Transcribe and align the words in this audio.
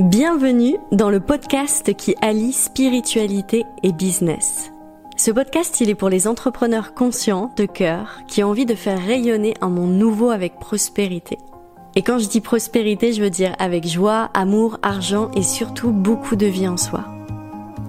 Bienvenue 0.00 0.76
dans 0.90 1.08
le 1.08 1.20
podcast 1.20 1.94
qui 1.94 2.16
allie 2.20 2.52
spiritualité 2.52 3.64
et 3.84 3.92
business. 3.92 4.72
Ce 5.16 5.30
podcast, 5.30 5.80
il 5.80 5.88
est 5.88 5.94
pour 5.94 6.08
les 6.08 6.26
entrepreneurs 6.26 6.94
conscients, 6.94 7.52
de 7.56 7.64
cœur, 7.64 8.22
qui 8.26 8.42
ont 8.42 8.48
envie 8.48 8.66
de 8.66 8.74
faire 8.74 8.98
rayonner 9.00 9.54
un 9.60 9.68
monde 9.68 9.92
nouveau 9.92 10.30
avec 10.30 10.58
prospérité. 10.58 11.38
Et 11.94 12.02
quand 12.02 12.18
je 12.18 12.26
dis 12.26 12.40
prospérité, 12.40 13.12
je 13.12 13.22
veux 13.22 13.30
dire 13.30 13.54
avec 13.60 13.86
joie, 13.86 14.30
amour, 14.34 14.78
argent 14.82 15.30
et 15.36 15.44
surtout 15.44 15.92
beaucoup 15.92 16.34
de 16.34 16.46
vie 16.46 16.66
en 16.66 16.76
soi. 16.76 17.04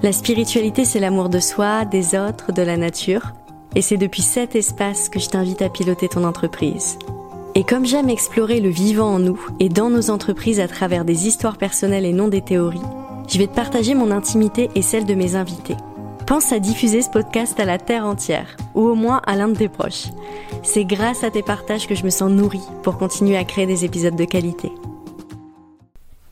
La 0.04 0.12
spiritualité, 0.12 0.86
c'est 0.86 1.00
l'amour 1.00 1.30
de 1.30 1.40
soi, 1.40 1.86
des 1.86 2.16
autres, 2.16 2.52
de 2.52 2.62
la 2.62 2.78
nature. 2.78 3.34
Et 3.74 3.82
c'est 3.82 3.98
depuis 3.98 4.22
cet 4.22 4.56
espace 4.56 5.10
que 5.10 5.20
je 5.20 5.30
t'invite 5.30 5.64
à 5.64 5.70
piloter 5.70 6.08
ton 6.08 6.24
entreprise. 6.24 7.00
Et 7.58 7.64
comme 7.64 7.86
j'aime 7.86 8.10
explorer 8.10 8.60
le 8.60 8.68
vivant 8.68 9.14
en 9.14 9.20
nous 9.20 9.40
et 9.62 9.70
dans 9.70 9.90
nos 9.90 10.10
entreprises 10.10 10.60
à 10.60 10.68
travers 10.68 11.06
des 11.06 11.26
histoires 11.26 11.58
personnelles 11.58 12.04
et 12.04 12.12
non 12.12 12.28
des 12.28 12.42
théories, 12.42 12.82
je 13.30 13.38
vais 13.38 13.48
te 13.48 13.56
partager 13.56 13.96
mon 13.96 14.12
intimité 14.12 14.70
et 14.76 14.82
celle 14.82 15.06
de 15.06 15.14
mes 15.14 15.38
invités. 15.38 15.78
Pense 16.28 16.52
à 16.52 16.60
diffuser 16.60 17.02
ce 17.02 17.10
podcast 17.10 17.58
à 17.58 17.64
la 17.64 17.78
terre 17.78 18.06
entière, 18.06 18.58
ou 18.74 18.82
au 18.82 18.96
moins 18.96 19.22
à 19.26 19.38
l'un 19.38 19.48
de 19.48 19.56
tes 19.56 19.70
proches. 19.70 20.08
C'est 20.64 20.84
grâce 20.84 21.24
à 21.24 21.32
tes 21.32 21.44
partages 21.44 21.88
que 21.88 21.96
je 21.96 22.04
me 22.04 22.10
sens 22.10 22.30
nourrie 22.30 22.68
pour 22.84 22.98
continuer 22.98 23.38
à 23.38 23.46
créer 23.46 23.68
des 23.68 23.86
épisodes 23.86 24.18
de 24.18 24.26
qualité. 24.26 24.70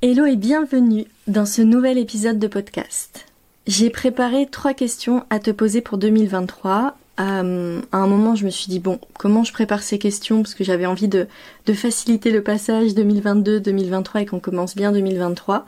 Hello 0.01 0.25
et 0.25 0.35
bienvenue 0.35 1.05
dans 1.27 1.45
ce 1.45 1.61
nouvel 1.61 1.97
épisode 1.99 2.37
de 2.37 2.47
podcast. 2.47 3.27
J'ai 3.65 3.89
préparé 3.89 4.45
trois 4.47 4.73
questions 4.73 5.23
à 5.29 5.39
te 5.39 5.51
poser 5.51 5.79
pour 5.79 5.97
2023 5.97 6.97
euh, 7.19 7.81
à 7.91 7.97
un 7.97 8.07
moment, 8.07 8.35
je 8.35 8.45
me 8.45 8.49
suis 8.49 8.67
dit, 8.69 8.79
bon, 8.79 8.99
comment 9.17 9.43
je 9.43 9.53
prépare 9.53 9.83
ces 9.83 9.99
questions? 9.99 10.41
Parce 10.41 10.55
que 10.55 10.63
j'avais 10.63 10.85
envie 10.85 11.07
de, 11.07 11.27
de 11.65 11.73
faciliter 11.73 12.31
le 12.31 12.41
passage 12.41 12.91
2022-2023 12.93 14.21
et 14.21 14.25
qu'on 14.25 14.39
commence 14.39 14.75
bien 14.75 14.91
2023. 14.91 15.65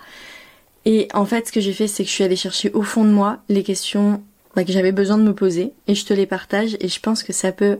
Et 0.86 1.08
en 1.14 1.26
fait, 1.26 1.48
ce 1.48 1.52
que 1.52 1.60
j'ai 1.60 1.74
fait, 1.74 1.88
c'est 1.88 2.04
que 2.04 2.10
je 2.10 2.14
suis 2.14 2.24
allée 2.24 2.36
chercher 2.36 2.72
au 2.72 2.82
fond 2.82 3.04
de 3.04 3.10
moi 3.10 3.40
les 3.50 3.64
questions 3.64 4.24
bah, 4.56 4.64
que 4.64 4.72
j'avais 4.72 4.92
besoin 4.92 5.18
de 5.18 5.24
me 5.24 5.34
poser 5.34 5.74
et 5.88 5.96
je 5.96 6.06
te 6.06 6.14
les 6.14 6.26
partage 6.26 6.78
et 6.80 6.88
je 6.88 7.00
pense 7.00 7.24
que 7.24 7.34
ça 7.34 7.52
peut, 7.52 7.80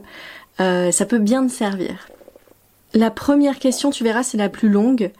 euh, 0.60 0.92
ça 0.92 1.06
peut 1.06 1.18
bien 1.18 1.46
te 1.46 1.52
servir. 1.52 2.08
La 2.94 3.10
première 3.10 3.58
question, 3.58 3.90
tu 3.90 4.04
verras, 4.04 4.22
c'est 4.22 4.38
la 4.38 4.48
plus 4.48 4.68
longue. 4.68 5.10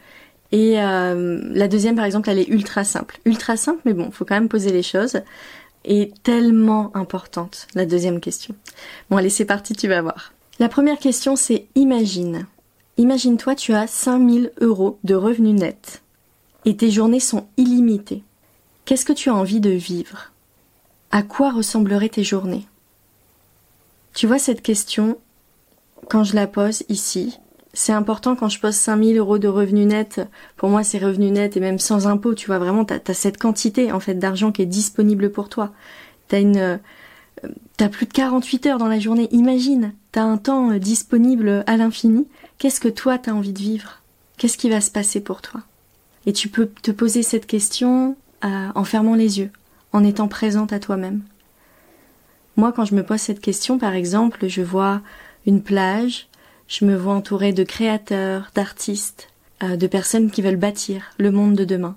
Et 0.53 0.79
euh, 0.81 1.41
la 1.51 1.67
deuxième, 1.67 1.95
par 1.95 2.05
exemple, 2.05 2.29
elle 2.29 2.39
est 2.39 2.47
ultra 2.47 2.85
simple. 2.85 3.19
Ultra 3.25 3.57
simple, 3.57 3.81
mais 3.85 3.93
bon, 3.93 4.09
faut 4.11 4.23
quand 4.23 4.35
même 4.35 4.47
poser 4.47 4.71
les 4.71 4.83
choses 4.83 5.19
est 5.87 6.13
tellement 6.23 6.95
importante, 6.95 7.67
la 7.73 7.85
deuxième 7.85 8.19
question. 8.19 8.55
Bon 9.09 9.17
allez, 9.17 9.29
c'est 9.29 9.45
parti, 9.45 9.73
tu 9.73 9.87
vas 9.87 10.01
voir. 10.01 10.33
La 10.59 10.69
première 10.69 10.99
question, 10.99 11.35
c'est 11.35 11.67
imagine. 11.75 12.47
Imagine-toi, 12.97 13.55
tu 13.55 13.73
as 13.73 13.87
5000 13.87 14.51
euros 14.59 14.99
de 15.03 15.15
revenus 15.15 15.59
nets 15.59 16.01
et 16.65 16.75
tes 16.75 16.91
journées 16.91 17.19
sont 17.19 17.47
illimitées. 17.57 18.23
Qu'est-ce 18.85 19.05
que 19.05 19.13
tu 19.13 19.29
as 19.29 19.35
envie 19.35 19.59
de 19.59 19.69
vivre? 19.69 20.31
À 21.11 21.23
quoi 21.23 21.51
ressembleraient 21.51 22.09
tes 22.09 22.23
journées? 22.23 22.67
Tu 24.13 24.27
vois 24.27 24.39
cette 24.39 24.61
question, 24.61 25.17
quand 26.09 26.23
je 26.23 26.35
la 26.35 26.47
pose 26.47 26.83
ici, 26.89 27.37
c'est 27.79 27.93
important 27.93 28.35
quand 28.35 28.49
je 28.49 28.59
pose 28.59 28.73
5000 28.73 29.19
euros 29.19 29.37
de 29.37 29.47
revenus 29.47 29.85
nets. 29.85 30.19
Pour 30.55 30.69
moi, 30.69 30.83
c'est 30.83 30.97
revenus 30.97 31.31
nets 31.31 31.57
et 31.57 31.59
même 31.59 31.77
sans 31.77 32.07
impôt. 32.07 32.33
Tu 32.33 32.47
vois, 32.47 32.57
vraiment, 32.57 32.85
t'as 32.85 32.97
as 33.07 33.13
cette 33.13 33.37
quantité, 33.37 33.91
en 33.91 33.99
fait, 33.99 34.15
d'argent 34.15 34.51
qui 34.51 34.63
est 34.63 34.65
disponible 34.65 35.31
pour 35.31 35.47
toi. 35.47 35.71
T'as 36.27 36.41
une, 36.41 36.57
euh, 36.57 36.77
t'as 37.77 37.87
plus 37.89 38.07
de 38.07 38.13
48 38.13 38.65
heures 38.65 38.77
dans 38.79 38.87
la 38.87 38.99
journée. 38.99 39.27
Imagine, 39.31 39.93
t'as 40.11 40.23
un 40.23 40.37
temps 40.37 40.71
euh, 40.71 40.79
disponible 40.79 41.63
à 41.67 41.77
l'infini. 41.77 42.27
Qu'est-ce 42.57 42.79
que 42.79 42.87
toi 42.87 43.19
t'as 43.19 43.33
envie 43.33 43.53
de 43.53 43.59
vivre? 43.59 44.01
Qu'est-ce 44.39 44.57
qui 44.57 44.71
va 44.71 44.81
se 44.81 44.89
passer 44.89 45.21
pour 45.21 45.43
toi? 45.43 45.61
Et 46.25 46.33
tu 46.33 46.49
peux 46.49 46.65
te 46.81 46.89
poser 46.89 47.21
cette 47.21 47.45
question 47.45 48.15
euh, 48.43 48.69
en 48.73 48.83
fermant 48.85 49.13
les 49.13 49.37
yeux, 49.37 49.51
en 49.93 50.03
étant 50.03 50.27
présente 50.27 50.73
à 50.73 50.79
toi-même. 50.79 51.21
Moi, 52.55 52.71
quand 52.71 52.85
je 52.85 52.95
me 52.95 53.03
pose 53.03 53.21
cette 53.21 53.39
question, 53.39 53.77
par 53.77 53.93
exemple, 53.93 54.47
je 54.47 54.63
vois 54.63 55.01
une 55.45 55.61
plage, 55.61 56.27
je 56.67 56.85
me 56.85 56.95
vois 56.95 57.13
entourée 57.13 57.53
de 57.53 57.63
créateurs, 57.63 58.51
d'artistes, 58.53 59.29
euh, 59.63 59.75
de 59.75 59.87
personnes 59.87 60.29
qui 60.29 60.41
veulent 60.41 60.55
bâtir 60.55 61.11
le 61.17 61.31
monde 61.31 61.55
de 61.55 61.65
demain. 61.65 61.95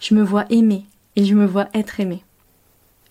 Je 0.00 0.14
me 0.14 0.22
vois 0.22 0.46
aimer 0.50 0.84
et 1.16 1.24
je 1.24 1.34
me 1.34 1.46
vois 1.46 1.68
être 1.74 2.00
aimée. 2.00 2.24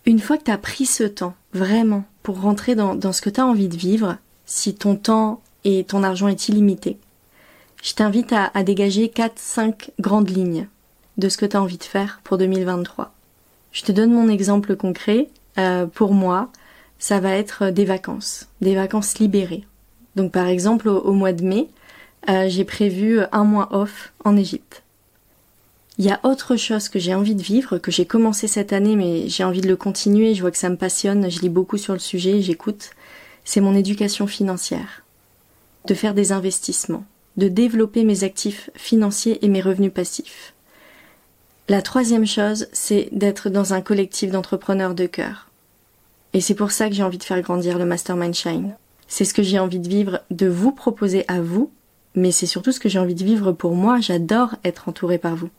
Une 0.05 0.19
fois 0.19 0.37
que 0.37 0.43
tu 0.43 0.51
as 0.51 0.57
pris 0.57 0.85
ce 0.85 1.03
temps, 1.03 1.35
vraiment, 1.53 2.03
pour 2.23 2.41
rentrer 2.41 2.75
dans, 2.75 3.11
ce 3.11 3.21
que 3.21 3.29
tu 3.29 3.39
as 3.39 3.45
envie 3.45 3.67
de 3.67 3.77
vivre, 3.77 4.17
si 4.45 4.75
ton 4.75 4.95
temps 4.95 5.41
et 5.63 5.83
ton 5.83 6.03
argent 6.03 6.27
est 6.27 6.49
illimité, 6.49 6.97
je 7.81 7.93
t'invite 7.93 8.33
à, 8.33 8.63
dégager 8.63 9.07
4-5 9.07 9.91
grandes 9.99 10.29
lignes 10.29 10.67
de 11.17 11.29
ce 11.29 11.37
que 11.37 11.45
tu 11.45 11.55
as 11.55 11.61
envie 11.61 11.77
de 11.77 11.83
faire 11.83 12.21
pour 12.23 12.37
2023. 12.37 13.13
Je 13.71 13.83
te 13.83 13.91
donne 13.91 14.11
mon 14.11 14.29
exemple 14.29 14.75
concret. 14.75 15.29
Euh, 15.57 15.85
pour 15.85 16.13
moi, 16.13 16.51
ça 16.97 17.19
va 17.19 17.31
être 17.31 17.69
des 17.69 17.85
vacances, 17.85 18.47
des 18.61 18.75
vacances 18.75 19.19
libérées. 19.19 19.65
Donc 20.19 20.33
par 20.33 20.47
exemple 20.47 20.89
au, 20.89 21.13
mois 21.13 21.31
de 21.31 21.45
mai, 21.45 21.69
euh, 22.27 22.49
j'ai 22.49 22.65
prévu 22.65 23.21
un 23.31 23.45
mois 23.45 23.69
off 23.71 24.11
en 24.25 24.35
Égypte. 24.35 24.83
Il 25.97 26.03
y 26.03 26.11
a 26.11 26.19
autre 26.23 26.57
chose 26.57 26.89
que 26.89 26.99
j'ai 26.99 27.15
envie 27.15 27.35
de 27.35 27.41
vivre, 27.41 27.77
que 27.77 27.89
j'ai 27.89 28.05
commencé 28.05 28.45
cette 28.47 28.73
année, 28.73 28.97
mais 28.97 29.29
j'ai 29.29 29.45
envie 29.45 29.61
de 29.61 29.69
le 29.69 29.77
continuer. 29.77 30.35
Je 30.35 30.41
vois 30.41 30.51
que 30.51 30.57
ça 30.57 30.69
me 30.69 30.75
passionne, 30.75 31.31
je 31.31 31.39
lis 31.39 31.47
beaucoup 31.47 31.77
sur 31.77 31.93
le 31.93 31.99
sujet, 31.99 32.41
j'écoute. 32.41 32.89
C'est 33.45 33.61
mon 33.61 33.73
éducation 33.73 34.27
financière. 34.27 35.05
De 35.87 35.93
faire 35.93 36.13
des 36.13 36.33
investissements, 36.33 37.05
de 37.37 37.47
développer 37.47 38.03
mes 38.03 38.25
actifs 38.25 38.69
financiers 38.75 39.39
et 39.45 39.47
mes 39.47 39.61
revenus 39.61 39.93
passifs. 39.93 40.53
La 41.69 41.81
troisième 41.81 42.27
chose, 42.27 42.67
c'est 42.73 43.07
d'être 43.13 43.49
dans 43.49 43.73
un 43.73 43.79
collectif 43.79 44.31
d'entrepreneurs 44.31 44.95
de 44.95 45.05
cœur. 45.05 45.47
Et 46.33 46.41
c'est 46.41 46.55
pour 46.55 46.71
ça 46.71 46.89
que 46.89 46.95
j'ai 46.95 47.03
envie 47.03 47.19
de 47.19 47.23
faire 47.23 47.41
grandir 47.41 47.77
le 47.77 47.85
Mastermind 47.85 48.33
Shine. 48.33 48.75
C'est 49.09 49.25
ce 49.25 49.33
que 49.33 49.43
j'ai 49.43 49.59
envie 49.59 49.79
de 49.79 49.89
vivre, 49.89 50.21
de 50.31 50.47
vous 50.47 50.71
proposer 50.71 51.25
à 51.27 51.41
vous, 51.41 51.71
mais 52.15 52.31
c'est 52.31 52.45
surtout 52.45 52.71
ce 52.71 52.79
que 52.79 52.87
j'ai 52.87 52.99
envie 52.99 53.15
de 53.15 53.23
vivre 53.25 53.51
pour 53.51 53.75
moi. 53.75 53.99
J'adore 53.99 54.55
être 54.63 54.87
entourée 54.87 55.17
par 55.17 55.35
vous. 55.35 55.49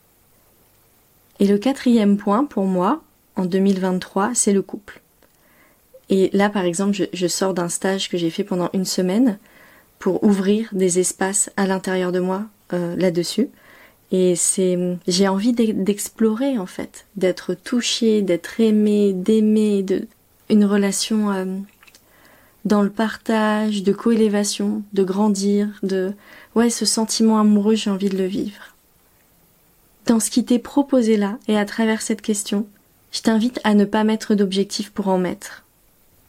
Et 1.40 1.46
le 1.46 1.58
quatrième 1.58 2.16
point 2.16 2.44
pour 2.44 2.64
moi, 2.64 3.02
en 3.36 3.44
2023, 3.44 4.30
c'est 4.34 4.52
le 4.52 4.62
couple. 4.62 5.02
Et 6.08 6.30
là, 6.32 6.48
par 6.48 6.64
exemple, 6.64 7.08
je, 7.12 7.26
sors 7.26 7.52
d'un 7.52 7.68
stage 7.68 8.08
que 8.08 8.16
j'ai 8.16 8.30
fait 8.30 8.44
pendant 8.44 8.70
une 8.72 8.84
semaine 8.84 9.38
pour 9.98 10.24
ouvrir 10.24 10.68
des 10.72 10.98
espaces 10.98 11.50
à 11.56 11.66
l'intérieur 11.66 12.12
de 12.12 12.20
moi 12.20 12.44
euh, 12.72 12.94
là-dessus. 12.96 13.48
Et 14.12 14.34
c'est, 14.36 14.78
j'ai 15.06 15.28
envie 15.28 15.52
d'explorer 15.52 16.58
en 16.58 16.66
fait, 16.66 17.06
d'être 17.16 17.54
touchée, 17.54 18.22
d'être 18.22 18.60
aimée, 18.60 19.12
d'aimer, 19.12 19.82
de 19.82 20.06
une 20.48 20.64
relation 20.64 21.30
euh, 21.30 21.44
dans 22.64 22.82
le 22.82 22.90
partage, 22.90 23.82
de 23.82 23.92
coélévation, 23.92 24.82
de 24.92 25.02
grandir, 25.02 25.68
de 25.82 26.12
ouais, 26.54 26.70
ce 26.70 26.84
sentiment 26.84 27.38
amoureux, 27.38 27.74
j'ai 27.74 27.90
envie 27.90 28.10
de 28.10 28.18
le 28.18 28.26
vivre. 28.26 28.74
Dans 30.06 30.20
ce 30.20 30.30
qui 30.30 30.44
t'est 30.44 30.58
proposé 30.58 31.16
là 31.16 31.38
et 31.48 31.56
à 31.56 31.64
travers 31.64 32.02
cette 32.02 32.22
question, 32.22 32.66
je 33.12 33.22
t'invite 33.22 33.60
à 33.64 33.74
ne 33.74 33.84
pas 33.84 34.04
mettre 34.04 34.34
d'objectifs 34.34 34.90
pour 34.90 35.08
en 35.08 35.18
mettre, 35.18 35.64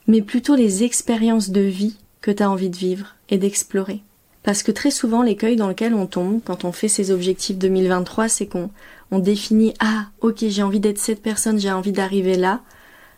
mais 0.07 0.21
plutôt 0.21 0.55
les 0.55 0.83
expériences 0.83 1.49
de 1.49 1.61
vie 1.61 1.97
que 2.21 2.31
tu 2.31 2.43
as 2.43 2.49
envie 2.49 2.69
de 2.69 2.77
vivre 2.77 3.15
et 3.29 3.37
d'explorer. 3.37 4.01
Parce 4.43 4.63
que 4.63 4.71
très 4.71 4.91
souvent, 4.91 5.21
l'écueil 5.21 5.55
dans 5.55 5.67
lequel 5.67 5.93
on 5.93 6.07
tombe 6.07 6.41
quand 6.43 6.65
on 6.65 6.71
fait 6.71 6.87
ses 6.87 7.11
objectifs 7.11 7.57
2023, 7.57 8.27
c'est 8.27 8.47
qu'on 8.47 8.71
on 9.11 9.19
définit 9.19 9.73
ah 9.79 10.05
ok 10.21 10.45
j'ai 10.47 10.63
envie 10.63 10.79
d'être 10.79 10.97
cette 10.97 11.21
personne, 11.21 11.59
j'ai 11.59 11.71
envie 11.71 11.91
d'arriver 11.91 12.35
là, 12.35 12.61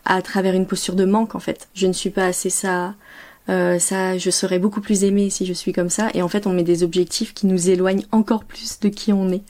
à 0.05 0.21
travers 0.21 0.53
une 0.53 0.67
posture 0.67 0.95
de 0.95 1.05
manque 1.05 1.35
en 1.35 1.39
fait. 1.39 1.69
Je 1.73 1.87
ne 1.87 1.93
suis 1.93 2.09
pas 2.09 2.25
assez 2.25 2.49
ça, 2.49 2.95
euh, 3.49 3.77
ça, 3.79 4.17
je 4.17 4.29
serais 4.29 4.59
beaucoup 4.59 4.81
plus 4.81 5.03
aimée 5.03 5.29
si 5.29 5.45
je 5.45 5.53
suis 5.53 5.73
comme 5.73 5.89
ça. 5.89 6.09
Et 6.13 6.21
en 6.21 6.27
fait, 6.27 6.47
on 6.47 6.53
met 6.53 6.63
des 6.63 6.83
objectifs 6.83 7.33
qui 7.33 7.47
nous 7.47 7.69
éloignent 7.69 8.05
encore 8.11 8.45
plus 8.45 8.79
de 8.79 8.89
qui 8.89 9.11
on 9.11 9.29
est. 9.31 9.43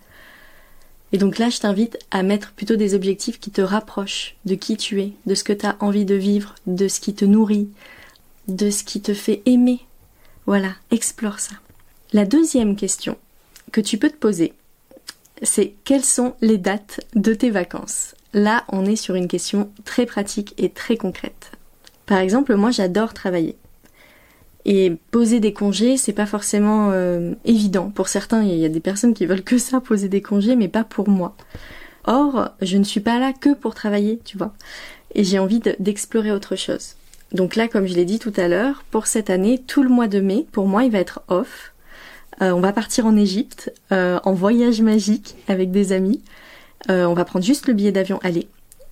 Et 1.12 1.18
donc 1.18 1.38
là, 1.38 1.50
je 1.50 1.59
t'invite 1.59 2.00
à 2.10 2.24
mettre 2.24 2.54
plutôt 2.54 2.75
des 2.75 2.95
objectifs 2.95 3.40
qui 3.40 3.51
te 3.51 3.62
rapprochent 3.62 4.36
de 4.45 4.56
qui 4.56 4.78
tu 4.78 5.01
es, 5.01 5.13
de 5.28 5.36
ce 5.36 5.44
que 5.44 5.54
tu 5.54 5.66
as 5.66 5.78
envie 5.80 6.06
de 6.06 6.16
vivre, 6.16 6.56
de 6.66 6.88
ce 6.88 7.00
qui 7.00 7.13
te 7.13 7.24
nourrit, 7.24 7.69
de 8.48 8.72
ce 8.72 8.84
qui 8.84 9.00
te 9.00 9.13
fait 9.13 9.44
aimer. 9.45 9.81
Voilà, 10.48 10.74
explore 10.90 11.40
ça. 11.40 11.56
La 12.13 12.25
deuxième 12.25 12.75
question 12.75 13.18
que 13.72 13.80
tu 13.80 14.00
peux 14.00 14.10
te 14.10 14.18
poser, 14.18 14.54
c'est 15.44 15.75
quelles 15.84 16.04
sont 16.04 16.34
les 16.42 16.57
dates 16.57 17.01
de 17.16 17.34
tes 17.34 17.51
vacances? 17.51 18.16
Là, 18.34 18.63
on 18.69 18.86
est 18.86 18.95
sur 18.95 19.13
une 19.13 19.28
question 19.28 19.69
très 19.86 20.07
pratique 20.07 20.56
et 20.57 20.69
très 20.69 20.98
concrète. 20.98 21.51
Par 22.07 22.18
exemple, 22.18 22.56
moi, 22.56 22.72
j'adore 22.72 23.13
travailler. 23.13 23.56
Et 24.65 24.95
poser 25.12 25.39
des 25.39 25.54
congés, 25.54 25.98
c'est 25.98 26.13
pas 26.13 26.25
forcément 26.25 26.92
euh, 26.92 27.33
évident. 27.44 27.92
Pour 27.94 28.07
certains, 28.07 28.44
il 28.44 28.57
y 28.57 28.65
a 28.65 28.69
des 28.69 28.80
personnes 28.80 29.13
qui 29.13 29.25
veulent 29.25 29.44
que 29.44 29.57
ça, 29.57 29.81
poser 29.81 30.07
des 30.07 30.21
congés, 30.21 30.56
mais 30.56 30.69
pas 30.69 30.83
pour 30.83 31.10
moi. 31.10 31.36
Or, 32.06 32.50
je 32.62 32.77
ne 32.77 32.83
suis 32.83 33.00
pas 33.01 33.19
là 33.19 33.33
que 33.33 33.54
pour 33.54 33.75
travailler, 33.75 34.19
tu 34.24 34.38
vois. 34.38 34.54
Et 35.15 35.24
j'ai 35.24 35.39
envie 35.39 35.62
d'explorer 35.80 36.31
autre 36.31 36.56
chose. 36.56 36.95
Donc 37.33 37.56
là, 37.56 37.68
comme 37.68 37.88
je 37.88 37.95
l'ai 37.95 38.06
dit 38.06 38.19
tout 38.19 38.33
à 38.38 38.48
l'heure, 38.48 38.83
pour 38.92 39.07
cette 39.07 39.30
année, 39.30 39.62
tout 39.65 39.83
le 39.83 39.89
mois 39.89 40.07
de 40.07 40.19
mai, 40.19 40.45
pour 40.51 40.68
moi, 40.68 40.83
il 40.83 40.92
va 40.92 41.00
être 41.00 41.21
off. 41.27 41.74
Euh, 42.42 42.51
on 42.51 42.62
va 42.62 42.74
partir 42.74 43.06
en 43.06 43.16
Égypte, 43.16 43.74
euh, 43.92 44.19
en 44.24 44.33
voyage 44.33 44.81
magique 44.81 45.36
avec 45.48 45.71
des 45.71 45.92
amis. 45.92 46.21
Euh, 46.89 47.06
on 47.06 47.13
va 47.13 47.25
prendre 47.25 47.45
juste 47.45 47.68
le 47.68 47.74
billet 47.74 47.92
d'avion 47.92 48.19
aller 48.24 48.48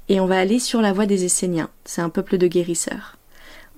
et 0.09 0.19
on 0.19 0.25
va 0.25 0.39
aller 0.39 0.59
sur 0.59 0.81
la 0.81 0.93
voie 0.93 1.05
des 1.05 1.25
Esséniens. 1.25 1.69
C'est 1.85 2.01
un 2.01 2.09
peuple 2.09 2.37
de 2.37 2.47
guérisseurs. 2.47 3.17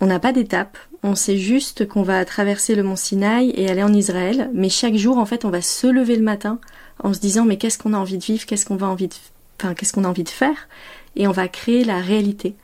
On 0.01 0.05
n'a 0.05 0.19
pas 0.19 0.31
d'étape, 0.31 0.77
on 1.03 1.15
sait 1.15 1.37
juste 1.37 1.87
qu'on 1.87 2.03
va 2.03 2.23
traverser 2.25 2.75
le 2.75 2.83
mont 2.83 2.95
Sinaï 2.95 3.51
et 3.55 3.69
aller 3.69 3.83
en 3.83 3.93
Israël, 3.93 4.49
mais 4.53 4.69
chaque 4.69 4.95
jour 4.95 5.17
en 5.17 5.25
fait 5.25 5.45
on 5.45 5.49
va 5.49 5.61
se 5.61 5.87
lever 5.87 6.15
le 6.15 6.23
matin 6.23 6.59
en 7.03 7.13
se 7.13 7.19
disant 7.19 7.45
mais 7.45 7.57
qu'est-ce 7.57 7.77
qu'on 7.77 7.93
a 7.93 7.97
envie 7.97 8.17
de 8.17 8.23
vivre, 8.23 8.45
qu'est-ce 8.45 8.65
qu'on 8.65 8.77
va 8.77 8.87
envie 8.87 9.09
de, 9.09 9.73
qu'est-ce 9.73 9.93
qu'on 9.93 10.05
a 10.05 10.07
envie 10.07 10.23
de 10.23 10.29
faire, 10.29 10.69
et 11.15 11.27
on 11.27 11.31
va 11.31 11.47
créer 11.47 11.83
la 11.83 11.99
réalité. 11.99 12.55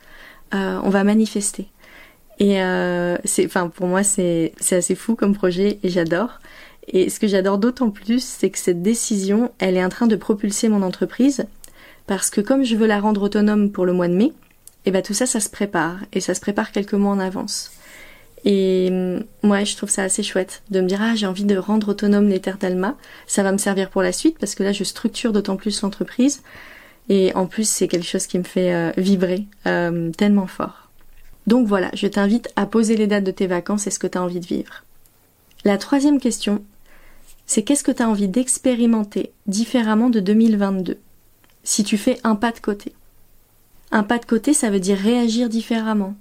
Euh, 0.55 0.79
on 0.83 0.89
va 0.89 1.03
manifester. 1.03 1.67
Et 2.39 2.63
euh, 2.63 3.17
c'est, 3.25 3.45
enfin 3.45 3.67
pour 3.67 3.87
moi 3.87 4.01
c'est 4.01 4.53
c'est 4.59 4.77
assez 4.77 4.95
fou 4.95 5.15
comme 5.15 5.35
projet 5.35 5.77
et 5.83 5.89
j'adore. 5.89 6.39
Et 6.91 7.09
ce 7.09 7.19
que 7.19 7.27
j'adore 7.27 7.59
d'autant 7.59 7.91
plus, 7.91 8.23
c'est 8.23 8.49
que 8.49 8.57
cette 8.57 8.81
décision, 8.81 9.51
elle 9.59 9.77
est 9.77 9.85
en 9.85 9.89
train 9.89 10.07
de 10.07 10.15
propulser 10.15 10.69
mon 10.69 10.81
entreprise 10.81 11.45
parce 12.07 12.31
que 12.31 12.41
comme 12.41 12.63
je 12.63 12.75
veux 12.75 12.87
la 12.87 12.99
rendre 12.99 13.21
autonome 13.21 13.71
pour 13.71 13.85
le 13.85 13.93
mois 13.93 14.07
de 14.07 14.15
mai, 14.15 14.25
et 14.25 14.33
eh 14.85 14.91
ben 14.91 15.03
tout 15.03 15.13
ça, 15.13 15.25
ça 15.25 15.39
se 15.39 15.49
prépare 15.49 15.97
et 16.13 16.21
ça 16.21 16.33
se 16.33 16.39
prépare 16.39 16.71
quelques 16.71 16.93
mois 16.93 17.11
en 17.11 17.19
avance. 17.19 17.71
Et 18.45 18.89
moi, 19.43 19.63
je 19.63 19.75
trouve 19.75 19.89
ça 19.89 20.03
assez 20.03 20.23
chouette 20.23 20.63
de 20.69 20.81
me 20.81 20.87
dire 20.87 21.01
ah 21.01 21.15
j'ai 21.15 21.25
envie 21.25 21.43
de 21.43 21.57
rendre 21.57 21.89
autonome 21.89 22.27
les 22.27 22.39
terres 22.39 22.57
d'Alma. 22.57 22.95
Ça 23.27 23.43
va 23.43 23.51
me 23.51 23.57
servir 23.57 23.89
pour 23.89 24.01
la 24.01 24.11
suite 24.11 24.37
parce 24.39 24.55
que 24.55 24.63
là 24.63 24.71
je 24.71 24.83
structure 24.83 25.33
d'autant 25.33 25.57
plus 25.57 25.81
l'entreprise 25.81 26.41
et 27.09 27.33
en 27.35 27.47
plus 27.47 27.67
c'est 27.67 27.87
quelque 27.87 28.07
chose 28.07 28.27
qui 28.27 28.37
me 28.37 28.43
fait 28.43 28.73
euh, 28.73 28.91
vibrer 28.97 29.45
euh, 29.67 30.11
tellement 30.11 30.47
fort. 30.47 30.89
Donc 31.47 31.67
voilà, 31.67 31.89
je 31.93 32.07
t'invite 32.07 32.49
à 32.55 32.65
poser 32.65 32.95
les 32.95 33.07
dates 33.07 33.23
de 33.23 33.31
tes 33.31 33.47
vacances 33.47 33.87
et 33.87 33.91
ce 33.91 33.99
que 33.99 34.07
tu 34.07 34.17
as 34.17 34.23
envie 34.23 34.39
de 34.39 34.45
vivre. 34.45 34.83
La 35.65 35.77
troisième 35.77 36.19
question, 36.19 36.63
c'est 37.45 37.63
qu'est-ce 37.63 37.83
que 37.83 37.91
tu 37.91 38.03
as 38.03 38.09
envie 38.09 38.27
d'expérimenter 38.27 39.31
différemment 39.47 40.09
de 40.09 40.19
2022 40.19 40.97
si 41.63 41.83
tu 41.83 41.97
fais 41.97 42.19
un 42.23 42.35
pas 42.35 42.51
de 42.51 42.59
côté. 42.59 42.93
Un 43.91 44.03
pas 44.03 44.17
de 44.17 44.25
côté, 44.25 44.53
ça 44.53 44.69
veut 44.69 44.79
dire 44.79 44.97
réagir 44.97 45.49
différemment. 45.49 46.15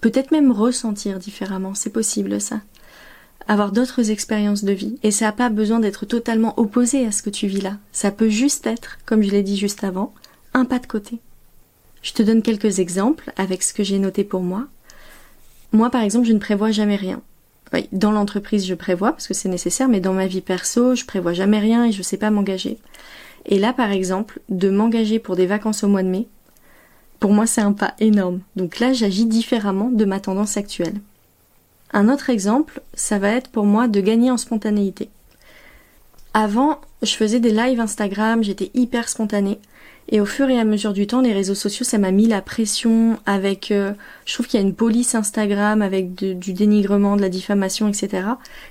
Peut-être 0.00 0.30
même 0.30 0.50
ressentir 0.50 1.18
différemment, 1.18 1.74
c'est 1.74 1.90
possible 1.90 2.40
ça. 2.40 2.60
Avoir 3.48 3.72
d'autres 3.72 4.10
expériences 4.10 4.64
de 4.64 4.72
vie. 4.72 4.98
Et 5.02 5.10
ça 5.10 5.26
n'a 5.26 5.32
pas 5.32 5.48
besoin 5.48 5.80
d'être 5.80 6.06
totalement 6.06 6.58
opposé 6.58 7.06
à 7.06 7.12
ce 7.12 7.22
que 7.22 7.30
tu 7.30 7.46
vis 7.46 7.60
là. 7.60 7.76
Ça 7.92 8.10
peut 8.10 8.28
juste 8.28 8.66
être, 8.66 8.98
comme 9.04 9.22
je 9.22 9.30
l'ai 9.30 9.42
dit 9.42 9.56
juste 9.56 9.84
avant, 9.84 10.14
un 10.54 10.64
pas 10.64 10.78
de 10.78 10.86
côté. 10.86 11.20
Je 12.02 12.12
te 12.12 12.22
donne 12.22 12.42
quelques 12.42 12.78
exemples 12.78 13.32
avec 13.36 13.62
ce 13.62 13.74
que 13.74 13.84
j'ai 13.84 13.98
noté 13.98 14.24
pour 14.24 14.40
moi. 14.40 14.68
Moi, 15.72 15.90
par 15.90 16.02
exemple, 16.02 16.26
je 16.26 16.32
ne 16.32 16.38
prévois 16.38 16.70
jamais 16.70 16.96
rien. 16.96 17.20
Dans 17.92 18.10
l'entreprise, 18.10 18.66
je 18.66 18.74
prévois 18.74 19.12
parce 19.12 19.28
que 19.28 19.34
c'est 19.34 19.48
nécessaire, 19.48 19.88
mais 19.88 20.00
dans 20.00 20.12
ma 20.12 20.26
vie 20.26 20.40
perso, 20.40 20.94
je 20.94 21.04
prévois 21.04 21.34
jamais 21.34 21.60
rien 21.60 21.84
et 21.84 21.92
je 21.92 21.98
ne 21.98 22.02
sais 22.02 22.16
pas 22.16 22.30
m'engager. 22.30 22.78
Et 23.46 23.58
là, 23.58 23.72
par 23.72 23.90
exemple, 23.90 24.40
de 24.48 24.70
m'engager 24.70 25.18
pour 25.18 25.36
des 25.36 25.46
vacances 25.46 25.84
au 25.84 25.88
mois 25.88 26.02
de 26.02 26.08
mai, 26.08 26.26
pour 27.20 27.32
moi, 27.32 27.46
c'est 27.46 27.60
un 27.60 27.72
pas 27.72 27.94
énorme. 28.00 28.40
Donc 28.56 28.80
là, 28.80 28.92
j'agis 28.94 29.26
différemment 29.26 29.90
de 29.90 30.04
ma 30.06 30.20
tendance 30.20 30.56
actuelle. 30.56 31.00
Un 31.92 32.08
autre 32.08 32.30
exemple, 32.30 32.80
ça 32.94 33.18
va 33.18 33.30
être 33.30 33.50
pour 33.50 33.66
moi 33.66 33.88
de 33.88 34.00
gagner 34.00 34.30
en 34.30 34.38
spontanéité. 34.38 35.10
Avant, 36.32 36.80
je 37.02 37.12
faisais 37.12 37.40
des 37.40 37.50
lives 37.50 37.80
Instagram, 37.80 38.42
j'étais 38.42 38.70
hyper 38.74 39.08
spontanée. 39.08 39.58
Et 40.08 40.20
au 40.20 40.26
fur 40.26 40.48
et 40.48 40.58
à 40.58 40.64
mesure 40.64 40.92
du 40.92 41.06
temps, 41.06 41.20
les 41.20 41.32
réseaux 41.32 41.54
sociaux, 41.54 41.84
ça 41.84 41.98
m'a 41.98 42.10
mis 42.10 42.26
la 42.26 42.40
pression 42.40 43.18
avec, 43.26 43.70
euh, 43.70 43.92
je 44.24 44.34
trouve 44.34 44.46
qu'il 44.46 44.58
y 44.58 44.62
a 44.62 44.66
une 44.66 44.74
police 44.74 45.14
Instagram 45.14 45.82
avec 45.82 46.14
du 46.14 46.52
dénigrement, 46.52 47.16
de 47.16 47.20
la 47.20 47.28
diffamation, 47.28 47.88
etc. 47.88 48.28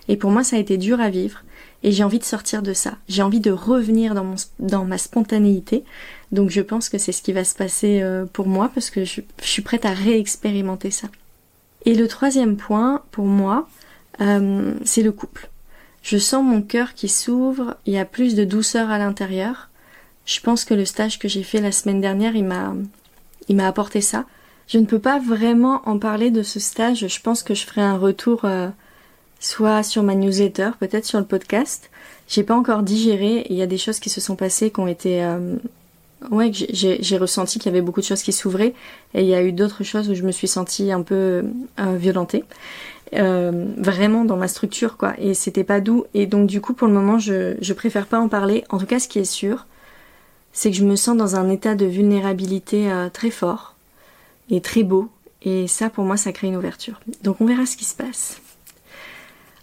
Et 0.07 0.17
pour 0.17 0.31
moi, 0.31 0.43
ça 0.43 0.55
a 0.55 0.59
été 0.59 0.77
dur 0.77 0.99
à 0.99 1.09
vivre 1.09 1.43
et 1.83 1.91
j'ai 1.91 2.03
envie 2.03 2.19
de 2.19 2.23
sortir 2.23 2.61
de 2.61 2.73
ça. 2.73 2.97
J'ai 3.07 3.21
envie 3.21 3.39
de 3.39 3.51
revenir 3.51 4.13
dans, 4.13 4.23
mon, 4.23 4.35
dans 4.59 4.85
ma 4.85 4.97
spontanéité. 4.97 5.83
Donc 6.31 6.49
je 6.49 6.61
pense 6.61 6.89
que 6.89 6.97
c'est 6.97 7.11
ce 7.11 7.21
qui 7.21 7.33
va 7.33 7.43
se 7.43 7.55
passer 7.55 8.01
euh, 8.01 8.25
pour 8.25 8.47
moi 8.47 8.69
parce 8.73 8.89
que 8.89 9.05
je, 9.05 9.21
suis 9.41 9.61
prête 9.61 9.85
à 9.85 9.93
réexpérimenter 9.93 10.91
ça. 10.91 11.07
Et 11.85 11.95
le 11.95 12.07
troisième 12.07 12.57
point 12.57 13.03
pour 13.11 13.25
moi, 13.25 13.69
euh, 14.21 14.73
c'est 14.83 15.03
le 15.03 15.11
couple. 15.11 15.49
Je 16.01 16.17
sens 16.17 16.43
mon 16.43 16.61
cœur 16.61 16.93
qui 16.93 17.07
s'ouvre, 17.07 17.77
il 17.85 17.93
y 17.93 17.97
a 17.97 18.05
plus 18.05 18.35
de 18.35 18.43
douceur 18.43 18.89
à 18.89 18.97
l'intérieur. 18.97 19.69
Je 20.25 20.39
pense 20.41 20.65
que 20.65 20.73
le 20.73 20.85
stage 20.85 21.19
que 21.19 21.27
j'ai 21.27 21.43
fait 21.43 21.61
la 21.61 21.71
semaine 21.71 22.01
dernière, 22.01 22.35
il 22.35 22.45
m'a, 22.45 22.75
il 23.47 23.55
m'a 23.55 23.67
apporté 23.67 24.01
ça. 24.01 24.25
Je 24.67 24.77
ne 24.77 24.85
peux 24.85 24.99
pas 24.99 25.19
vraiment 25.19 25.81
en 25.85 25.97
parler 25.97 26.29
de 26.29 26.43
ce 26.43 26.59
stage. 26.59 27.07
Je 27.07 27.21
pense 27.21 27.41
que 27.41 27.55
je 27.55 27.65
ferai 27.65 27.81
un 27.81 27.97
retour 27.97 28.45
euh, 28.45 28.69
soit 29.39 29.83
sur 29.83 30.03
ma 30.03 30.15
newsletter, 30.15 30.71
peut-être 30.79 31.05
sur 31.05 31.19
le 31.19 31.25
podcast. 31.25 31.89
J'ai 32.27 32.43
pas 32.43 32.55
encore 32.55 32.83
digéré. 32.83 33.45
Il 33.49 33.55
y 33.55 33.61
a 33.61 33.67
des 33.67 33.77
choses 33.77 33.99
qui 33.99 34.09
se 34.09 34.21
sont 34.21 34.35
passées 34.35 34.69
qui 34.69 34.79
ont 34.79 34.87
été, 34.87 35.23
euh, 35.23 35.55
ouais, 36.29 36.51
j'ai 36.53 37.17
ressenti 37.17 37.59
qu'il 37.59 37.71
y 37.71 37.75
avait 37.75 37.81
beaucoup 37.81 38.01
de 38.01 38.05
choses 38.05 38.21
qui 38.21 38.33
s'ouvraient, 38.33 38.73
et 39.13 39.21
il 39.21 39.27
y 39.27 39.35
a 39.35 39.43
eu 39.43 39.51
d'autres 39.51 39.83
choses 39.83 40.09
où 40.09 40.15
je 40.15 40.23
me 40.23 40.31
suis 40.31 40.47
sentie 40.47 40.91
un 40.91 41.01
peu 41.01 41.45
euh, 41.79 41.95
violentée, 41.97 42.43
euh, 43.15 43.65
vraiment 43.77 44.25
dans 44.25 44.37
ma 44.37 44.47
structure, 44.47 44.97
quoi. 44.97 45.13
Et 45.17 45.33
c'était 45.33 45.63
pas 45.63 45.81
doux. 45.81 46.05
Et 46.13 46.27
donc 46.27 46.47
du 46.47 46.61
coup, 46.61 46.73
pour 46.73 46.87
le 46.87 46.93
moment, 46.93 47.17
je 47.17 47.55
je 47.61 47.73
préfère 47.73 48.05
pas 48.05 48.19
en 48.19 48.29
parler. 48.29 48.63
En 48.69 48.77
tout 48.77 48.85
cas, 48.85 48.99
ce 48.99 49.07
qui 49.07 49.19
est 49.19 49.25
sûr, 49.25 49.65
c'est 50.53 50.71
que 50.71 50.77
je 50.77 50.83
me 50.83 50.95
sens 50.95 51.17
dans 51.17 51.35
un 51.35 51.49
état 51.49 51.75
de 51.75 51.85
vulnérabilité 51.85 52.91
euh, 52.91 53.09
très 53.09 53.31
fort 53.31 53.75
et 54.49 54.61
très 54.61 54.83
beau. 54.83 55.09
Et 55.41 55.67
ça, 55.67 55.89
pour 55.89 56.03
moi, 56.03 56.17
ça 56.17 56.31
crée 56.33 56.47
une 56.47 56.57
ouverture. 56.57 56.99
Donc 57.23 57.39
on 57.41 57.45
verra 57.45 57.65
ce 57.65 57.77
qui 57.77 57.85
se 57.85 57.95
passe. 57.95 58.41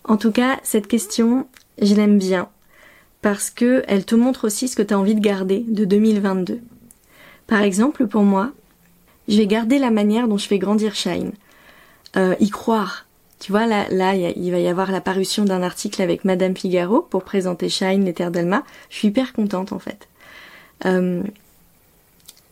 En 0.06 0.16
tout 0.16 0.30
cas, 0.30 0.58
cette 0.62 0.86
question, 0.86 1.48
je 1.82 1.94
l'aime 1.94 2.18
bien 2.18 2.48
parce 3.22 3.50
que 3.50 3.82
elle 3.88 4.04
te 4.04 4.14
montre 4.14 4.46
aussi 4.46 4.68
ce 4.68 4.76
que 4.76 4.82
tu 4.82 4.94
as 4.94 4.98
envie 4.98 5.16
de 5.16 5.20
garder 5.20 5.64
de 5.66 5.84
2022. 5.84 6.60
Par 7.48 7.62
exemple, 7.62 8.06
pour 8.06 8.22
moi, 8.22 8.52
je 9.26 9.36
vais 9.36 9.48
garder 9.48 9.78
la 9.78 9.90
manière 9.90 10.28
dont 10.28 10.38
je 10.38 10.46
fais 10.46 10.58
grandir 10.58 10.94
Shine. 10.94 11.32
Euh, 12.16 12.36
y 12.38 12.50
croire. 12.50 13.06
Tu 13.40 13.50
vois, 13.50 13.66
là, 13.66 13.86
là, 13.90 14.14
il 14.14 14.50
va 14.50 14.58
y 14.58 14.68
avoir 14.68 14.92
la 14.92 15.00
parution 15.00 15.44
d'un 15.44 15.62
article 15.62 16.00
avec 16.00 16.24
Madame 16.24 16.56
Figaro 16.56 17.02
pour 17.02 17.24
présenter 17.24 17.68
Shine, 17.68 18.04
les 18.04 18.14
terres 18.14 18.30
d'Alma. 18.30 18.62
Je 18.88 18.96
suis 18.96 19.08
hyper 19.08 19.32
contente, 19.32 19.72
en 19.72 19.78
fait. 19.80 20.08
Euh, 20.86 21.22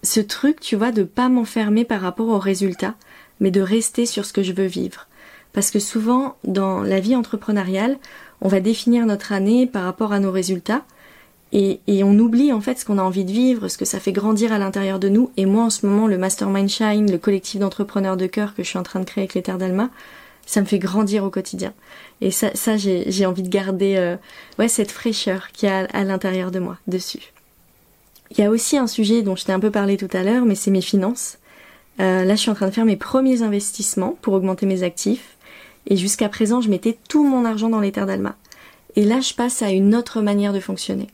ce 0.03 0.21
truc, 0.21 0.61
tu 0.61 0.77
vois, 0.77 0.91
de 0.91 1.05
pas 1.05 1.29
m'enfermer 1.29 1.85
par 1.85 2.01
rapport 2.01 2.29
aux 2.29 2.39
résultats, 2.39 2.95
mais 3.39 3.51
de 3.51 3.61
rester 3.61 4.07
sur 4.07 4.25
ce 4.27 4.33
que 4.33 4.43
je 4.43 4.53
veux 4.53 4.67
vivre. 4.67 5.07
Parce 5.55 5.71
que 5.71 5.79
souvent, 5.79 6.37
dans 6.45 6.83
la 6.83 7.01
vie 7.01 7.17
entrepreneuriale, 7.17 7.97
on 8.43 8.49
va 8.49 8.61
définir 8.61 9.07
notre 9.07 9.33
année 9.33 9.67
par 9.67 9.85
rapport 9.85 10.13
à 10.13 10.21
nos 10.21 10.31
résultats 10.31 10.83
et, 11.53 11.81
on 12.03 12.19
oublie 12.19 12.53
en 12.53 12.61
fait 12.61 12.81
ce 12.81 12.85
qu'on 12.85 12.99
a 12.99 13.03
envie 13.03 13.25
de 13.25 13.31
vivre, 13.31 13.69
ce 13.69 13.79
que 13.79 13.85
ça 13.85 14.01
fait 14.01 14.11
grandir 14.11 14.53
à 14.53 14.59
l'intérieur 14.59 14.99
de 14.99 15.09
nous. 15.09 15.31
Et 15.37 15.47
moi, 15.47 15.63
en 15.63 15.71
ce 15.71 15.87
moment, 15.87 16.09
le 16.09 16.19
Mastermind 16.19 16.69
Shine, 16.69 17.11
le 17.11 17.17
collectif 17.17 17.61
d'entrepreneurs 17.61 18.17
de 18.17 18.27
cœur 18.27 18.55
que 18.57 18.65
je 18.65 18.69
suis 18.69 18.79
en 18.79 18.83
train 18.83 18.99
de 18.99 19.05
créer 19.05 19.23
avec 19.23 19.35
les 19.35 19.43
Terres 19.43 19.59
d'Alma, 19.59 19.91
ça 20.47 20.61
me 20.61 20.67
fait 20.67 20.81
grandir 20.81 21.23
au 21.23 21.31
quotidien. 21.31 21.73
Et 22.21 22.33
ça, 22.33 22.51
ça 22.55 22.77
j'ai 22.77 23.25
envie 23.25 23.45
de 23.45 23.49
garder 23.49 23.95
euh, 23.97 24.17
ouais, 24.59 24.67
cette 24.67 24.91
fraîcheur 24.91 25.53
qu'il 25.53 25.69
y 25.69 25.73
a 25.73 25.87
à 25.93 26.03
l'intérieur 26.03 26.51
de 26.51 26.59
moi 26.59 26.77
dessus. 26.89 27.33
Il 28.33 28.39
y 28.39 28.43
a 28.43 28.51
aussi 28.51 28.77
un 28.77 28.89
sujet 28.89 29.23
dont 29.23 29.37
je 29.37 29.45
t'ai 29.45 29.53
un 29.53 29.61
peu 29.61 29.71
parlé 29.71 29.97
tout 29.97 30.09
à 30.13 30.25
l'heure, 30.25 30.45
mais 30.45 30.57
c'est 30.57 30.73
mes 30.73 30.81
finances. 30.81 31.39
Euh, 32.01 32.25
là, 32.25 32.35
je 32.35 32.41
suis 32.41 32.51
en 32.51 32.55
train 32.55 32.67
de 32.67 32.73
faire 32.73 32.85
mes 32.85 32.97
premiers 32.97 33.43
investissements 33.43 34.19
pour 34.23 34.35
augmenter 34.35 34.67
mes 34.67 34.83
actifs. 34.83 35.34
Et 35.87 35.97
jusqu'à 35.97 36.29
présent, 36.29 36.61
je 36.61 36.71
mettais 36.71 36.99
tout 37.09 37.25
mon 37.25 37.45
argent 37.45 37.69
dans 37.69 37.81
les 37.81 37.93
terres 37.93 38.07
d'Alma. 38.07 38.37
Et 38.97 39.05
là, 39.05 39.21
je 39.21 39.35
passe 39.35 39.63
à 39.63 39.71
une 39.71 39.95
autre 39.95 40.21
manière 40.21 40.53
de 40.53 40.61
fonctionner. 40.61 41.09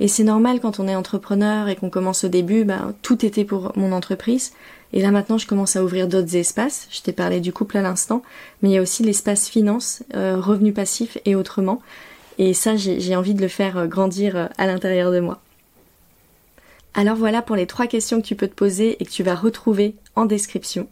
Et 0.00 0.08
c'est 0.08 0.24
normal 0.24 0.60
quand 0.60 0.80
on 0.80 0.88
est 0.88 0.96
entrepreneur 0.96 1.68
et 1.68 1.76
qu'on 1.76 1.90
commence 1.90 2.24
au 2.24 2.28
début, 2.28 2.64
ben, 2.64 2.94
tout 3.02 3.24
était 3.24 3.44
pour 3.44 3.72
mon 3.76 3.92
entreprise. 3.92 4.52
Et 4.92 5.00
là 5.00 5.10
maintenant, 5.10 5.38
je 5.38 5.46
commence 5.46 5.76
à 5.76 5.84
ouvrir 5.84 6.08
d'autres 6.08 6.36
espaces. 6.36 6.88
Je 6.90 7.00
t'ai 7.00 7.12
parlé 7.12 7.40
du 7.40 7.52
couple 7.52 7.76
à 7.76 7.82
l'instant, 7.82 8.22
mais 8.62 8.70
il 8.70 8.72
y 8.72 8.78
a 8.78 8.82
aussi 8.82 9.02
l'espace 9.02 9.48
finance, 9.48 10.02
euh, 10.14 10.36
revenus 10.40 10.74
passifs 10.74 11.18
et 11.24 11.36
autrement. 11.36 11.80
Et 12.38 12.54
ça, 12.54 12.74
j'ai 12.76 13.16
envie 13.16 13.34
de 13.34 13.42
le 13.42 13.48
faire 13.48 13.78
euh, 13.78 13.86
grandir 13.86 14.36
euh, 14.36 14.46
à 14.58 14.66
l'intérieur 14.66 15.12
de 15.12 15.20
moi. 15.20 15.40
Alors 16.94 17.16
voilà 17.16 17.42
pour 17.42 17.56
les 17.56 17.66
trois 17.66 17.86
questions 17.86 18.20
que 18.20 18.26
tu 18.26 18.36
peux 18.36 18.46
te 18.46 18.54
poser 18.54 18.96
et 19.00 19.04
que 19.04 19.10
tu 19.10 19.24
vas 19.24 19.34
retrouver 19.34 19.96
en 20.14 20.26
description. 20.26 20.88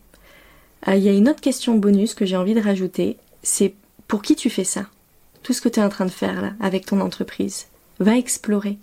Il 0.88 0.98
y 0.98 1.08
a 1.08 1.12
une 1.12 1.28
autre 1.28 1.40
question 1.40 1.76
bonus 1.76 2.14
que 2.14 2.26
j'ai 2.26 2.36
envie 2.36 2.54
de 2.54 2.60
rajouter, 2.60 3.18
c'est 3.42 3.74
pour 4.08 4.22
qui 4.22 4.36
tu 4.36 4.50
fais 4.50 4.64
ça? 4.64 4.86
Tout 5.42 5.52
ce 5.52 5.60
que 5.60 5.68
tu 5.68 5.80
es 5.80 5.82
en 5.82 5.88
train 5.88 6.06
de 6.06 6.10
faire 6.10 6.40
là, 6.40 6.52
avec 6.60 6.86
ton 6.86 7.00
entreprise. 7.00 7.66
Va 7.98 8.16
explorer. 8.16 8.78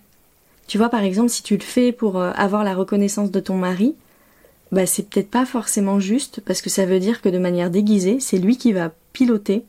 Tu 0.68 0.78
vois, 0.78 0.89
par 0.89 1.04
exemple, 1.04 1.30
si 1.30 1.42
tu 1.44 1.58
le 1.58 1.63
fais 1.63 1.92
pour 1.92 2.20
euh, 2.20 2.32
avoir 2.36 2.63
la 2.63 2.75
reconnaissance 2.75 3.32
de 3.32 3.39
ton 3.39 3.56
mari, 3.56 3.96
bah 4.72 4.86
c'est 4.86 5.10
peut-être 5.10 5.32
pas 5.32 5.46
forcément 5.46 6.00
juste, 6.00 6.42
parce 6.42 6.62
que 6.62 6.70
ça 6.70 6.86
veut 6.86 7.00
dire 7.00 7.22
que 7.22 7.30
de 7.30 7.39
manière 7.39 7.72
déguisée, 7.72 8.20
c'est 8.20 8.38
lui 8.38 8.58
qui 8.58 8.72
va 8.72 8.92
piloter 9.13 9.63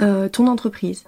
euh, 0.00 0.28
ton 0.28 0.48
entreprise. 0.48 1.04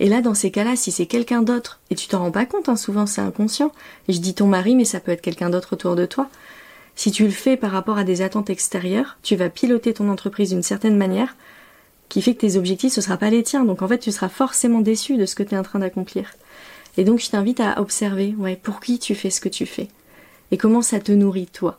Et 0.00 0.08
là, 0.08 0.20
dans 0.20 0.34
ces 0.34 0.50
cas-là, 0.50 0.76
si 0.76 0.90
c'est 0.90 1.06
quelqu'un 1.06 1.42
d'autre, 1.42 1.80
et 1.90 1.94
tu 1.94 2.08
t'en 2.08 2.18
rends 2.18 2.30
pas 2.32 2.46
compte, 2.46 2.68
hein, 2.68 2.76
souvent 2.76 3.06
c'est 3.06 3.20
inconscient, 3.20 3.72
je 4.08 4.18
dis 4.18 4.34
ton 4.34 4.46
mari, 4.46 4.74
mais 4.74 4.84
ça 4.84 5.00
peut 5.00 5.12
être 5.12 5.22
quelqu'un 5.22 5.50
d'autre 5.50 5.74
autour 5.74 5.96
de 5.96 6.04
toi, 6.04 6.28
si 6.96 7.10
tu 7.12 7.24
le 7.24 7.30
fais 7.30 7.56
par 7.56 7.70
rapport 7.70 7.98
à 7.98 8.04
des 8.04 8.22
attentes 8.22 8.50
extérieures, 8.50 9.18
tu 9.22 9.36
vas 9.36 9.50
piloter 9.50 9.94
ton 9.94 10.08
entreprise 10.10 10.50
d'une 10.50 10.62
certaine 10.62 10.96
manière 10.96 11.36
qui 12.08 12.22
fait 12.22 12.34
que 12.34 12.40
tes 12.40 12.56
objectifs, 12.56 12.92
ce 12.92 13.00
sera 13.00 13.16
pas 13.16 13.30
les 13.30 13.42
tiens. 13.42 13.64
Donc 13.64 13.82
en 13.82 13.88
fait, 13.88 13.98
tu 13.98 14.12
seras 14.12 14.28
forcément 14.28 14.80
déçu 14.80 15.16
de 15.16 15.26
ce 15.26 15.34
que 15.34 15.42
tu 15.42 15.54
es 15.54 15.58
en 15.58 15.62
train 15.62 15.78
d'accomplir. 15.78 16.34
Et 16.96 17.04
donc 17.04 17.20
je 17.20 17.30
t'invite 17.30 17.60
à 17.60 17.80
observer, 17.80 18.34
ouais, 18.38 18.56
pour 18.56 18.80
qui 18.80 18.98
tu 18.98 19.14
fais 19.14 19.30
ce 19.30 19.40
que 19.40 19.48
tu 19.48 19.66
fais 19.66 19.88
et 20.50 20.56
comment 20.56 20.82
ça 20.82 21.00
te 21.00 21.12
nourrit 21.12 21.46
toi. 21.46 21.78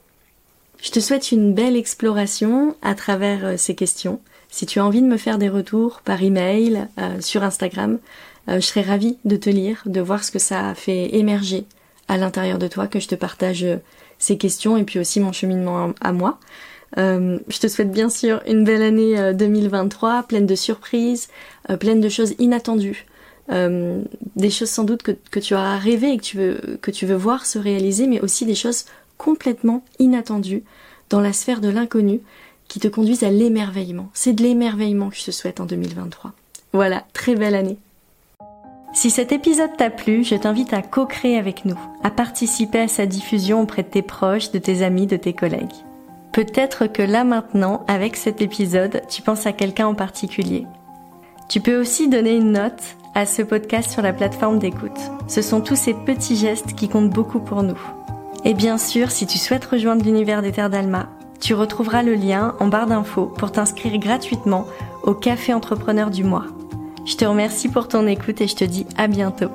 Je 0.82 0.92
te 0.92 1.00
souhaite 1.00 1.32
une 1.32 1.54
belle 1.54 1.76
exploration 1.76 2.76
à 2.82 2.94
travers 2.94 3.46
euh, 3.46 3.58
ces 3.58 3.76
questions. 3.76 4.22
Si 4.50 4.66
tu 4.66 4.80
as 4.80 4.86
envie 4.86 5.02
de 5.02 5.08
me 5.08 5.18
faire 5.18 5.38
des 5.38 5.50
retours 5.50 6.02
par 6.02 6.22
email, 6.22 6.88
euh, 7.00 7.20
sur 7.20 7.44
Instagram, 7.44 8.00
euh, 8.48 8.56
je 8.56 8.66
serais 8.66 8.82
ravie 8.82 9.18
de 9.26 9.36
te 9.36 9.50
lire, 9.50 9.82
de 9.86 10.00
voir 10.00 10.24
ce 10.24 10.32
que 10.32 10.40
ça 10.40 10.76
fait 10.76 11.16
émerger 11.16 11.66
à 12.08 12.18
l'intérieur 12.18 12.60
de 12.60 12.68
toi, 12.68 12.88
que 12.88 13.00
je 13.00 13.08
te 13.08 13.16
partage 13.16 13.66
ces 14.20 14.38
questions 14.38 14.78
et 14.78 14.84
puis 14.84 15.00
aussi 15.00 15.20
mon 15.20 15.34
cheminement 15.34 15.94
à, 16.00 16.14
moi. 16.14 16.40
Je 16.96 17.60
te 17.60 17.68
souhaite 17.68 17.92
bien 17.92 18.10
sûr 18.10 18.42
une 18.48 18.64
belle 18.64 18.82
année 18.82 19.34
2023, 19.34 20.24
pleine 20.24 20.46
de 20.46 20.56
surprises, 20.56 21.28
pleine 21.80 22.02
de 22.02 22.10
choses 22.10 22.34
inattendues. 22.40 23.06
des 23.50 24.50
choses 24.50 24.70
sans 24.70 24.84
doute 24.84 25.04
que, 25.04 25.12
que 25.32 25.40
tu 25.40 25.54
auras 25.54 25.78
rêvé 25.78 26.14
et 26.14 26.18
que 26.18 26.24
tu, 26.24 26.38
veux, 26.38 26.80
que 26.82 26.92
tu 26.92 27.06
veux 27.06 27.16
voir 27.16 27.46
se 27.46 27.60
réaliser, 27.60 28.08
mais 28.08 28.22
aussi 28.22 28.46
des 28.46 28.56
choses 28.56 28.86
complètement 29.18 29.84
inattendu 30.00 30.64
dans 31.10 31.22
la 31.22 31.34
sphère 31.34 31.62
de 31.62 31.70
l'inconnu 31.70 32.22
qui 32.68 32.80
te 32.80 32.88
conduisent 32.88 33.24
à 33.24 33.30
l'émerveillement. 33.30 34.10
C'est 34.14 34.34
de 34.34 34.44
l'émerveillement 34.44 35.10
que 35.10 35.16
je 35.16 35.26
te 35.26 35.32
souhaite 35.32 35.60
en 35.60 35.66
2023. 35.66 36.34
Voilà, 36.74 37.06
très 37.14 37.36
belle 37.36 37.56
année. 37.56 37.78
Si 38.94 39.10
cet 39.10 39.32
épisode 39.32 39.76
t'a 39.78 39.90
plu, 39.90 40.24
je 40.24 40.36
t'invite 40.36 40.74
à 40.74 40.82
co-créer 40.82 41.38
avec 41.38 41.66
nous, 41.66 41.80
à 42.04 42.10
participer 42.10 42.80
à 42.80 42.88
sa 42.88 43.06
diffusion 43.06 43.62
auprès 43.62 43.84
de 43.84 43.90
tes 43.90 44.02
proches, 44.02 44.52
de 44.52 44.60
tes 44.60 44.82
amis, 44.82 45.08
de 45.08 45.18
tes 45.18 45.34
collègues. 45.34 45.74
Peut-être 46.38 46.86
que 46.86 47.02
là 47.02 47.24
maintenant, 47.24 47.84
avec 47.88 48.16
cet 48.16 48.44
épisode, 48.44 49.02
tu 49.10 49.24
penses 49.24 49.48
à 49.48 49.54
quelqu'un 49.54 49.88
en 49.88 49.96
particulier. 49.96 50.68
Tu 51.50 51.62
peux 51.62 51.82
aussi 51.82 52.10
donner 52.10 52.36
une 52.36 52.52
note 52.52 52.96
à 53.16 53.26
ce 53.26 53.42
podcast 53.42 53.90
sur 53.90 54.04
la 54.04 54.14
plateforme 54.14 54.60
d'écoute. 54.60 55.00
Ce 55.28 55.42
sont 55.42 55.62
tous 55.62 55.76
ces 55.76 55.96
petits 55.96 56.36
gestes 56.36 56.76
qui 56.76 56.90
comptent 56.90 57.10
beaucoup 57.10 57.40
pour 57.40 57.64
nous. 57.64 57.80
Et 58.46 58.54
bien 58.54 58.78
sûr, 58.78 59.10
si 59.10 59.26
tu 59.26 59.40
souhaites 59.40 59.66
rejoindre 59.66 60.06
l'univers 60.06 60.44
des 60.44 60.52
Terres 60.52 60.70
d'Alma, 60.70 61.10
tu 61.40 61.56
retrouveras 61.56 62.04
le 62.04 62.14
lien 62.14 62.54
en 62.60 62.68
barre 62.68 62.86
d'infos 62.86 63.34
pour 63.36 63.52
t'inscrire 63.52 63.98
gratuitement 63.98 64.68
au 65.02 65.16
Café 65.16 65.56
Entrepreneur 65.56 66.12
du 66.12 66.24
mois. 66.24 66.46
Je 67.08 67.16
te 67.16 67.26
remercie 67.26 67.68
pour 67.68 67.88
ton 67.88 68.06
écoute 68.06 68.42
et 68.42 68.48
je 68.48 68.56
te 68.56 68.64
dis 68.64 68.86
à 68.96 69.08
bientôt. 69.08 69.50